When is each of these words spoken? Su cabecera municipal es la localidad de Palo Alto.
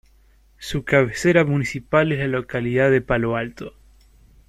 Su 0.57 0.83
cabecera 0.83 1.45
municipal 1.45 2.11
es 2.11 2.17
la 2.17 2.25
localidad 2.25 2.89
de 2.89 3.01
Palo 3.01 3.35
Alto. 3.35 3.73